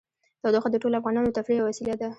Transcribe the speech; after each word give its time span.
تودوخه 0.41 0.69
د 0.71 0.75
ټولو 0.81 0.95
افغانانو 0.99 1.27
د 1.29 1.35
تفریح 1.37 1.57
یوه 1.59 1.69
وسیله 1.69 1.95
ده. 1.99 2.07